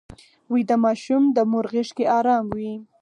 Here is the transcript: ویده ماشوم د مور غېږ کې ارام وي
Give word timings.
ویده 0.53 0.75
ماشوم 0.85 1.23
د 1.35 1.37
مور 1.51 1.65
غېږ 1.71 1.89
کې 1.97 2.05
ارام 2.17 2.45
وي 2.55 2.73